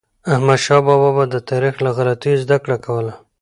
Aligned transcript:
احمدشاه 0.33 0.81
بابا 0.87 1.09
به 1.17 1.23
د 1.33 1.35
تاریخ 1.49 1.75
له 1.85 1.89
غلطیو 1.97 2.41
زدهکړه 2.43 2.77
کوله. 2.85 3.13